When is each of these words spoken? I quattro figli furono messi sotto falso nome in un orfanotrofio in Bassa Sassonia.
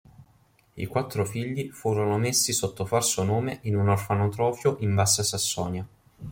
I 0.77 0.87
quattro 0.87 1.23
figli 1.25 1.69
furono 1.69 2.17
messi 2.17 2.53
sotto 2.53 2.85
falso 2.85 3.21
nome 3.23 3.59
in 3.65 3.75
un 3.75 3.87
orfanotrofio 3.89 4.77
in 4.79 4.95
Bassa 4.95 5.21
Sassonia. 5.21 5.87